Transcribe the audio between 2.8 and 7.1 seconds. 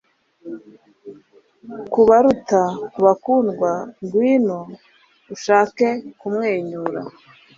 bakundwa, ngwino ushake kumwenyura